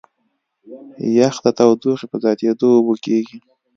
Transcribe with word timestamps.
یخ 1.17 1.35
د 1.43 1.47
تودوخې 1.57 2.05
په 2.11 2.17
زیاتېدو 2.23 2.67
اوبه 2.77 2.95
کېږي. 3.05 3.37